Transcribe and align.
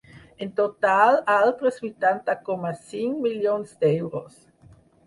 En 0.45 0.53
total, 0.59 1.17
altres 1.35 1.77
vuitanta 1.85 2.37
coma 2.51 2.75
cinc 2.89 3.25
milions 3.29 3.79
d’euros. 3.85 4.43